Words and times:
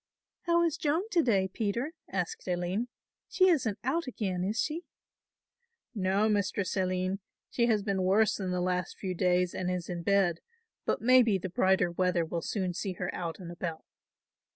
"How 0.47 0.63
is 0.63 0.77
Joan 0.77 1.07
to 1.11 1.21
day, 1.21 1.47
Peter," 1.47 1.91
asked 2.09 2.47
Aline, 2.47 2.87
"she 3.29 3.49
isn't 3.49 3.77
out 3.83 4.07
again 4.07 4.43
is 4.43 4.59
she?" 4.59 4.83
"No, 5.93 6.27
Mistress 6.27 6.75
Aline, 6.75 7.19
she 7.51 7.67
has 7.67 7.83
been 7.83 8.01
worse 8.01 8.37
the 8.37 8.61
last 8.61 8.97
few 8.97 9.13
days 9.13 9.53
and 9.53 9.69
is 9.69 9.89
in 9.89 10.01
bed, 10.01 10.39
but 10.85 11.03
maybe 11.03 11.37
the 11.37 11.49
brighter 11.49 11.91
weather 11.91 12.25
will 12.25 12.41
soon 12.41 12.73
see 12.73 12.93
her 12.93 13.13
out 13.13 13.37
and 13.37 13.51
about." 13.51 13.85